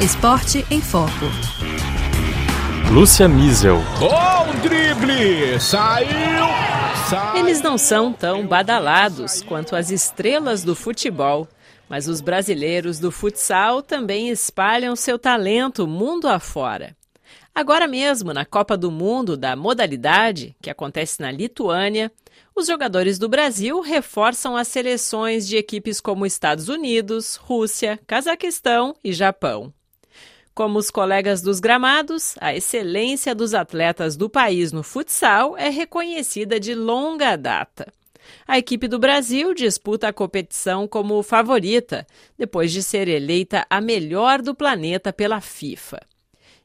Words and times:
Esporte 0.00 0.64
em 0.70 0.80
Foco. 0.80 1.10
Lúcia 2.92 3.26
Miesel. 3.26 3.78
Bom 3.98 4.60
drible! 4.62 5.58
Saiu! 5.58 6.08
Saiu! 7.10 7.40
Eles 7.40 7.60
não 7.60 7.76
são 7.76 8.12
tão 8.12 8.46
badalados 8.46 9.42
quanto 9.42 9.74
as 9.74 9.90
estrelas 9.90 10.62
do 10.62 10.76
futebol, 10.76 11.48
mas 11.88 12.06
os 12.06 12.20
brasileiros 12.20 13.00
do 13.00 13.10
futsal 13.10 13.82
também 13.82 14.28
espalham 14.28 14.94
seu 14.94 15.18
talento 15.18 15.84
mundo 15.84 16.28
afora. 16.28 16.96
Agora 17.52 17.88
mesmo, 17.88 18.32
na 18.32 18.44
Copa 18.44 18.76
do 18.76 18.92
Mundo 18.92 19.36
da 19.36 19.56
modalidade, 19.56 20.54
que 20.62 20.70
acontece 20.70 21.20
na 21.20 21.32
Lituânia, 21.32 22.12
os 22.54 22.68
jogadores 22.68 23.18
do 23.18 23.28
Brasil 23.28 23.80
reforçam 23.80 24.56
as 24.56 24.68
seleções 24.68 25.44
de 25.48 25.56
equipes 25.56 26.00
como 26.00 26.24
Estados 26.24 26.68
Unidos, 26.68 27.34
Rússia, 27.34 27.98
Cazaquistão 28.06 28.94
e 29.02 29.12
Japão. 29.12 29.74
Como 30.58 30.76
os 30.76 30.90
colegas 30.90 31.40
dos 31.40 31.60
gramados, 31.60 32.34
a 32.40 32.52
excelência 32.52 33.32
dos 33.32 33.54
atletas 33.54 34.16
do 34.16 34.28
país 34.28 34.72
no 34.72 34.82
futsal 34.82 35.56
é 35.56 35.68
reconhecida 35.68 36.58
de 36.58 36.74
longa 36.74 37.36
data. 37.36 37.86
A 38.44 38.58
equipe 38.58 38.88
do 38.88 38.98
Brasil 38.98 39.54
disputa 39.54 40.08
a 40.08 40.12
competição 40.12 40.88
como 40.88 41.22
favorita, 41.22 42.04
depois 42.36 42.72
de 42.72 42.82
ser 42.82 43.06
eleita 43.06 43.64
a 43.70 43.80
melhor 43.80 44.42
do 44.42 44.52
planeta 44.52 45.12
pela 45.12 45.40
FIFA. 45.40 46.00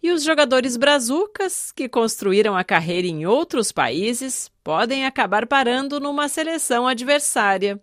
E 0.00 0.12
os 0.12 0.22
jogadores 0.22 0.76
brazucas, 0.76 1.72
que 1.72 1.88
construíram 1.88 2.56
a 2.56 2.62
carreira 2.62 3.08
em 3.08 3.26
outros 3.26 3.72
países, 3.72 4.48
podem 4.62 5.04
acabar 5.04 5.48
parando 5.48 5.98
numa 5.98 6.28
seleção 6.28 6.86
adversária. 6.86 7.76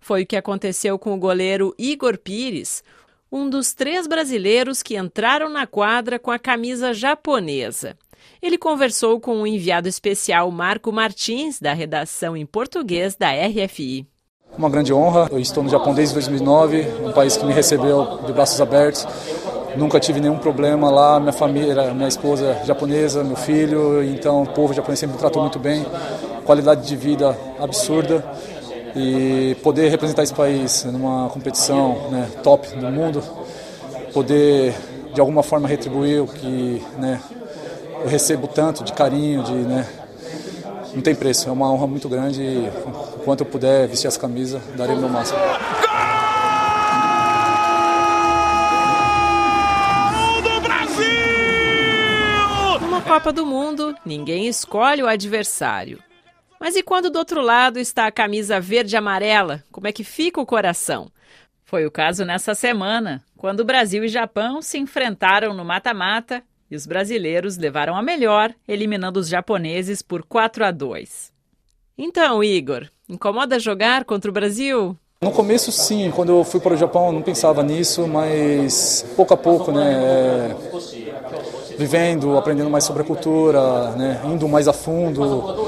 Foi 0.00 0.24
o 0.24 0.26
que 0.26 0.36
aconteceu 0.36 0.98
com 0.98 1.14
o 1.14 1.18
goleiro 1.18 1.72
Igor 1.78 2.18
Pires, 2.18 2.82
um 3.34 3.50
dos 3.50 3.74
três 3.74 4.06
brasileiros 4.06 4.80
que 4.80 4.96
entraram 4.96 5.48
na 5.48 5.66
quadra 5.66 6.20
com 6.20 6.30
a 6.30 6.38
camisa 6.38 6.94
japonesa. 6.94 7.96
Ele 8.40 8.56
conversou 8.56 9.18
com 9.18 9.42
o 9.42 9.46
enviado 9.46 9.88
especial 9.88 10.48
Marco 10.52 10.92
Martins, 10.92 11.58
da 11.58 11.72
redação 11.72 12.36
em 12.36 12.46
português 12.46 13.16
da 13.16 13.30
RFI. 13.32 14.06
Uma 14.56 14.70
grande 14.70 14.94
honra. 14.94 15.28
Eu 15.32 15.40
estou 15.40 15.64
no 15.64 15.68
Japão 15.68 15.92
desde 15.92 16.14
2009, 16.14 16.86
um 17.04 17.12
país 17.12 17.36
que 17.36 17.44
me 17.44 17.52
recebeu 17.52 18.20
de 18.24 18.32
braços 18.32 18.60
abertos. 18.60 19.04
Nunca 19.76 19.98
tive 19.98 20.20
nenhum 20.20 20.38
problema 20.38 20.88
lá, 20.88 21.18
minha 21.18 21.32
família, 21.32 21.92
minha 21.92 22.06
esposa 22.06 22.62
japonesa, 22.64 23.24
meu 23.24 23.34
filho, 23.34 24.00
então 24.04 24.44
o 24.44 24.46
povo 24.46 24.72
japonês 24.72 25.00
sempre 25.00 25.14
me 25.14 25.20
tratou 25.20 25.42
muito 25.42 25.58
bem. 25.58 25.84
Qualidade 26.44 26.86
de 26.86 26.94
vida 26.94 27.36
absurda 27.58 28.24
e 28.94 29.56
poder 29.62 29.88
representar 29.88 30.22
esse 30.22 30.34
país 30.34 30.84
numa 30.84 31.28
competição 31.28 32.10
né, 32.10 32.28
top 32.42 32.68
do 32.76 32.90
mundo, 32.90 33.22
poder 34.12 34.74
de 35.12 35.20
alguma 35.20 35.42
forma 35.42 35.68
retribuir 35.68 36.22
o 36.22 36.26
que 36.26 36.82
né, 36.98 37.20
eu 38.02 38.08
recebo 38.08 38.46
tanto 38.46 38.84
de 38.84 38.92
carinho, 38.92 39.42
de 39.42 39.52
né, 39.52 39.86
não 40.94 41.02
tem 41.02 41.14
preço. 41.14 41.48
É 41.48 41.52
uma 41.52 41.70
honra 41.70 41.86
muito 41.86 42.08
grande 42.08 42.42
e 42.42 42.70
enquanto 43.20 43.40
eu 43.40 43.46
puder 43.46 43.88
vestir 43.88 44.06
essa 44.06 44.18
camisa, 44.18 44.60
darei 44.76 44.94
o 44.94 44.98
meu 44.98 45.08
máximo. 45.08 45.38
Copa 53.14 53.32
do 53.32 53.46
Mundo, 53.46 53.94
ninguém 54.04 54.48
escolhe 54.48 55.00
o 55.00 55.06
adversário. 55.06 56.00
Mas 56.60 56.76
e 56.76 56.82
quando 56.82 57.10
do 57.10 57.18
outro 57.18 57.40
lado 57.40 57.78
está 57.78 58.06
a 58.06 58.12
camisa 58.12 58.60
verde 58.60 58.94
e 58.94 58.96
amarela? 58.96 59.62
Como 59.70 59.86
é 59.86 59.92
que 59.92 60.04
fica 60.04 60.40
o 60.40 60.46
coração? 60.46 61.10
Foi 61.64 61.84
o 61.86 61.90
caso 61.90 62.24
nessa 62.24 62.54
semana, 62.54 63.22
quando 63.36 63.64
Brasil 63.64 64.04
e 64.04 64.08
Japão 64.08 64.62
se 64.62 64.78
enfrentaram 64.78 65.52
no 65.52 65.64
mata-mata 65.64 66.42
e 66.70 66.76
os 66.76 66.86
brasileiros 66.86 67.56
levaram 67.56 67.96
a 67.96 68.02
melhor, 68.02 68.54
eliminando 68.66 69.18
os 69.18 69.28
japoneses 69.28 70.00
por 70.00 70.22
4 70.24 70.64
a 70.64 70.70
2. 70.70 71.32
Então, 71.96 72.42
Igor, 72.42 72.88
incomoda 73.08 73.58
jogar 73.58 74.04
contra 74.04 74.30
o 74.30 74.34
Brasil? 74.34 74.96
No 75.20 75.30
começo, 75.30 75.72
sim. 75.72 76.10
Quando 76.10 76.30
eu 76.30 76.44
fui 76.44 76.60
para 76.60 76.74
o 76.74 76.76
Japão, 76.76 77.12
não 77.12 77.22
pensava 77.22 77.62
nisso, 77.62 78.06
mas 78.06 79.04
pouco 79.16 79.32
a 79.32 79.36
pouco, 79.36 79.72
né? 79.72 79.92
É 79.92 81.54
vivendo, 81.76 82.36
aprendendo 82.36 82.70
mais 82.70 82.84
sobre 82.84 83.02
a 83.02 83.04
cultura, 83.04 83.90
né, 83.92 84.20
indo 84.24 84.48
mais 84.48 84.68
a 84.68 84.72
fundo, 84.72 85.63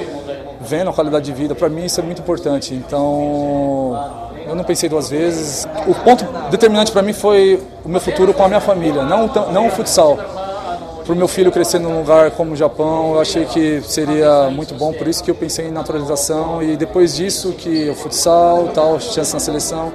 vendo 0.67 0.91
a 0.91 0.93
qualidade 0.93 1.25
de 1.25 1.33
vida. 1.33 1.55
Para 1.55 1.69
mim 1.69 1.85
isso 1.85 2.01
é 2.01 2.03
muito 2.03 2.21
importante. 2.21 2.75
Então 2.75 3.99
eu 4.47 4.55
não 4.55 4.65
pensei 4.65 4.89
duas 4.89 5.09
vezes. 5.09 5.67
O 5.87 5.95
ponto 5.95 6.25
determinante 6.51 6.93
para 6.93 7.03
mim 7.03 7.13
foi 7.13 7.63
o 7.85 7.89
meu 7.89 8.01
futuro 8.01 8.35
com 8.35 8.43
a 8.43 8.49
minha 8.49 8.61
família, 8.61 9.03
não 9.05 9.27
não 9.53 9.69
o 9.69 9.71
futsal. 9.71 10.19
Para 11.05 11.13
o 11.13 11.17
meu 11.17 11.29
filho 11.29 11.53
crescer 11.53 11.79
num 11.79 11.99
lugar 11.99 12.33
como 12.33 12.53
o 12.53 12.57
Japão, 12.57 13.15
eu 13.15 13.21
achei 13.21 13.45
que 13.45 13.81
seria 13.83 14.51
muito 14.51 14.75
bom, 14.75 14.93
por 14.93 15.07
isso 15.07 15.23
que 15.23 15.31
eu 15.31 15.37
pensei 15.37 15.69
em 15.69 15.71
naturalização 15.71 16.61
e 16.61 16.77
depois 16.77 17.15
disso 17.15 17.53
que 17.53 17.89
o 17.89 17.95
futsal, 17.95 18.71
tal, 18.75 18.99
chance 18.99 19.33
na 19.33 19.39
seleção. 19.39 19.93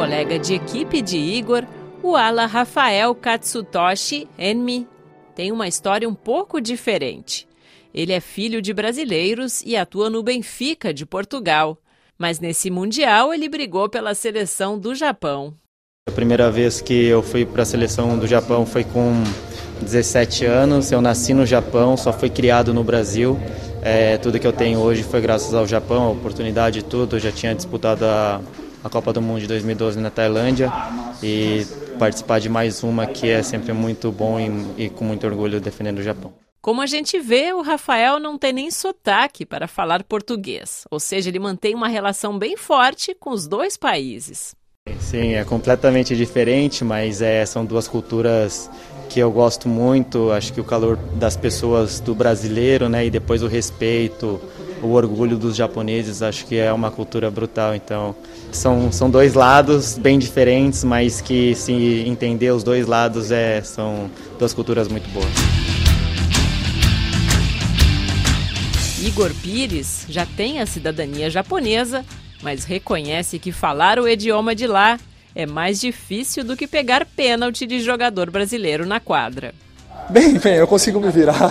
colega 0.00 0.38
de 0.38 0.54
equipe 0.54 1.02
de 1.02 1.16
Igor, 1.16 1.64
o 2.02 2.16
ala 2.16 2.46
Rafael 2.46 3.14
Katsutoshi 3.14 4.28
Enmi, 4.38 4.86
tem 5.34 5.52
uma 5.52 5.68
história 5.68 6.08
um 6.08 6.14
pouco 6.14 6.60
diferente. 6.60 7.46
Ele 7.92 8.12
é 8.12 8.20
filho 8.20 8.62
de 8.62 8.72
brasileiros 8.72 9.62
e 9.62 9.76
atua 9.76 10.08
no 10.08 10.22
Benfica 10.22 10.94
de 10.94 11.04
Portugal. 11.04 11.78
Mas 12.18 12.38
nesse 12.38 12.70
Mundial 12.70 13.32
ele 13.32 13.48
brigou 13.48 13.88
pela 13.88 14.14
seleção 14.14 14.78
do 14.78 14.94
Japão. 14.94 15.54
A 16.08 16.12
primeira 16.12 16.50
vez 16.50 16.80
que 16.80 17.06
eu 17.06 17.22
fui 17.22 17.44
para 17.44 17.62
a 17.62 17.66
seleção 17.66 18.18
do 18.18 18.26
Japão 18.26 18.66
foi 18.66 18.84
com 18.84 19.22
17 19.80 20.44
anos. 20.44 20.92
Eu 20.92 21.00
nasci 21.00 21.34
no 21.34 21.46
Japão, 21.46 21.96
só 21.96 22.12
fui 22.12 22.30
criado 22.30 22.72
no 22.74 22.84
Brasil. 22.84 23.38
É, 23.82 24.18
tudo 24.18 24.38
que 24.38 24.46
eu 24.46 24.52
tenho 24.52 24.78
hoje 24.80 25.02
foi 25.02 25.20
graças 25.20 25.54
ao 25.54 25.66
Japão, 25.66 26.04
a 26.04 26.10
oportunidade 26.10 26.80
e 26.80 26.82
tudo. 26.82 27.16
Eu 27.16 27.20
já 27.20 27.32
tinha 27.32 27.54
disputado 27.54 28.04
a 28.04 28.40
a 28.82 28.88
Copa 28.88 29.12
do 29.12 29.20
Mundo 29.20 29.40
de 29.40 29.46
2012 29.46 30.00
na 30.00 30.10
Tailândia 30.10 30.72
e 31.22 31.66
participar 32.00 32.40
de 32.40 32.48
mais 32.48 32.82
uma 32.82 33.06
que 33.06 33.28
é 33.28 33.42
sempre 33.42 33.74
muito 33.74 34.10
bom 34.10 34.40
e, 34.40 34.86
e 34.86 34.88
com 34.88 35.04
muito 35.04 35.26
orgulho 35.26 35.60
defendendo 35.60 35.98
o 35.98 36.02
Japão. 36.02 36.32
Como 36.62 36.80
a 36.80 36.86
gente 36.86 37.20
vê, 37.20 37.52
o 37.52 37.60
Rafael 37.60 38.18
não 38.18 38.38
tem 38.38 38.54
nem 38.54 38.70
sotaque 38.70 39.44
para 39.44 39.68
falar 39.68 40.02
português, 40.04 40.84
ou 40.90 40.98
seja, 40.98 41.28
ele 41.28 41.38
mantém 41.38 41.74
uma 41.74 41.88
relação 41.88 42.38
bem 42.38 42.56
forte 42.56 43.14
com 43.14 43.30
os 43.30 43.46
dois 43.46 43.76
países. 43.76 44.54
Sim, 44.98 45.34
é 45.34 45.44
completamente 45.44 46.16
diferente, 46.16 46.82
mas 46.82 47.20
é, 47.20 47.44
são 47.44 47.66
duas 47.66 47.86
culturas 47.86 48.70
que 49.10 49.20
eu 49.20 49.30
gosto 49.30 49.68
muito. 49.68 50.30
Acho 50.32 50.54
que 50.54 50.60
o 50.60 50.64
calor 50.64 50.96
das 50.96 51.36
pessoas 51.36 52.00
do 52.00 52.14
brasileiro, 52.14 52.88
né, 52.88 53.04
e 53.04 53.10
depois 53.10 53.42
o 53.42 53.46
respeito, 53.46 54.40
o 54.82 54.92
orgulho 54.92 55.36
dos 55.36 55.56
japoneses, 55.56 56.22
acho 56.22 56.46
que 56.46 56.56
é 56.56 56.72
uma 56.72 56.90
cultura 56.90 57.30
brutal. 57.30 57.74
Então, 57.74 58.14
são, 58.52 58.90
são 58.90 59.10
dois 59.10 59.34
lados 59.34 59.98
bem 59.98 60.18
diferentes, 60.18 60.84
mas 60.84 61.20
que 61.20 61.54
se 61.54 61.72
entender 62.06 62.50
os 62.50 62.62
dois 62.62 62.86
lados 62.86 63.30
é, 63.30 63.62
são 63.62 64.10
duas 64.38 64.52
culturas 64.52 64.88
muito 64.88 65.08
boas. 65.10 65.30
Igor 69.02 69.32
Pires 69.42 70.04
já 70.08 70.26
tem 70.26 70.60
a 70.60 70.66
cidadania 70.66 71.30
japonesa, 71.30 72.04
mas 72.42 72.64
reconhece 72.64 73.38
que 73.38 73.50
falar 73.50 73.98
o 73.98 74.08
idioma 74.08 74.54
de 74.54 74.66
lá 74.66 74.98
é 75.34 75.46
mais 75.46 75.80
difícil 75.80 76.44
do 76.44 76.56
que 76.56 76.66
pegar 76.66 77.06
pênalti 77.06 77.66
de 77.66 77.80
jogador 77.80 78.30
brasileiro 78.30 78.84
na 78.84 79.00
quadra. 79.00 79.54
Bem, 80.10 80.38
bem, 80.38 80.54
eu 80.54 80.66
consigo 80.66 81.00
me 81.00 81.10
virar. 81.10 81.50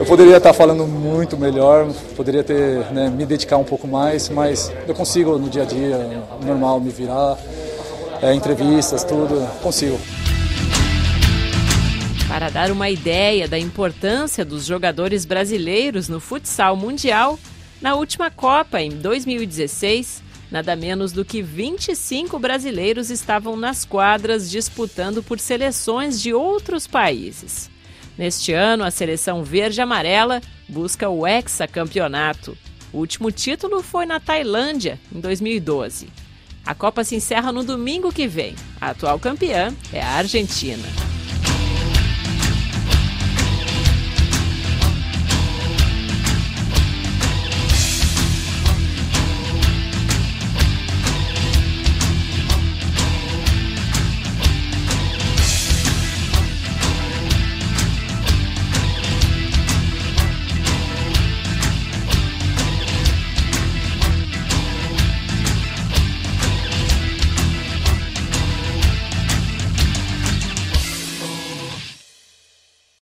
Eu 0.00 0.06
poderia 0.06 0.36
estar 0.36 0.52
falando 0.52 0.84
muito 0.84 1.36
melhor, 1.36 1.88
poderia 2.16 2.42
ter 2.42 2.90
né, 2.92 3.08
me 3.08 3.24
dedicar 3.24 3.56
um 3.56 3.62
pouco 3.62 3.86
mais, 3.86 4.28
mas 4.28 4.72
eu 4.88 4.94
consigo 4.94 5.38
no 5.38 5.48
dia 5.48 5.62
a 5.62 5.64
dia, 5.64 6.24
normal, 6.44 6.80
me 6.80 6.90
virar, 6.90 7.38
é, 8.20 8.34
entrevistas, 8.34 9.04
tudo, 9.04 9.48
consigo. 9.62 10.00
Para 12.26 12.48
dar 12.48 12.72
uma 12.72 12.90
ideia 12.90 13.46
da 13.46 13.58
importância 13.58 14.44
dos 14.44 14.64
jogadores 14.64 15.24
brasileiros 15.24 16.08
no 16.08 16.18
futsal 16.18 16.74
mundial, 16.74 17.38
na 17.80 17.94
última 17.94 18.28
Copa, 18.28 18.80
em 18.80 18.90
2016, 18.90 20.22
nada 20.52 20.76
menos 20.76 21.12
do 21.12 21.24
que 21.24 21.40
25 21.40 22.38
brasileiros 22.38 23.10
estavam 23.10 23.56
nas 23.56 23.86
quadras 23.86 24.50
disputando 24.50 25.22
por 25.22 25.40
seleções 25.40 26.20
de 26.20 26.34
outros 26.34 26.86
países. 26.86 27.70
Neste 28.18 28.52
ano, 28.52 28.84
a 28.84 28.90
seleção 28.90 29.42
verde-amarela 29.42 30.42
busca 30.68 31.08
o 31.08 31.26
hexacampeonato. 31.26 32.56
O 32.92 32.98
último 32.98 33.32
título 33.32 33.82
foi 33.82 34.04
na 34.04 34.20
Tailândia, 34.20 35.00
em 35.10 35.18
2012. 35.18 36.08
A 36.66 36.74
Copa 36.74 37.02
se 37.02 37.16
encerra 37.16 37.50
no 37.50 37.64
domingo 37.64 38.12
que 38.12 38.28
vem. 38.28 38.54
A 38.78 38.90
atual 38.90 39.18
campeã 39.18 39.74
é 39.90 40.02
a 40.02 40.10
Argentina. 40.10 41.11